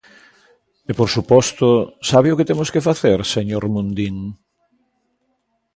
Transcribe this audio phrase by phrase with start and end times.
[0.89, 1.67] E, por suposto,
[2.09, 4.17] ¿sabe o que temos que facer, señor Mundín?